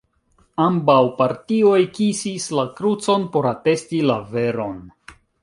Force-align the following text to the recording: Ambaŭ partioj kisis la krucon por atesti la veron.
Ambaŭ 0.63 0.95
partioj 1.19 1.75
kisis 1.97 2.47
la 2.61 2.65
krucon 2.81 3.29
por 3.37 3.49
atesti 3.53 4.01
la 4.09 4.19
veron. 4.35 4.83